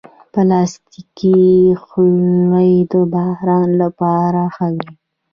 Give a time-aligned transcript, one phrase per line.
[0.33, 1.41] پلاستيکي
[1.83, 4.89] خولۍ د باران لپاره ښه وي.